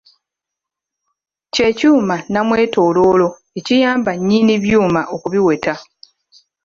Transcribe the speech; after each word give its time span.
Kye 1.53 1.69
kyuma 1.77 2.15
nnamwetooloolo 2.23 3.27
ekiyamba 3.59 4.11
nnyinni 4.15 4.55
byuma 4.63 5.01
okubiweta. 5.15 5.73